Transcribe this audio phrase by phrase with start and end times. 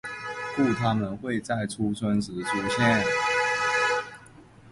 [0.55, 3.03] 故它们会在初春时出现。